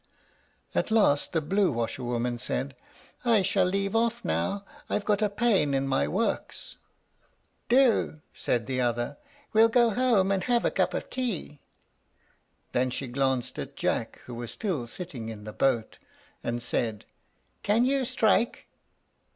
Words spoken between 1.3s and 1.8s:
the blue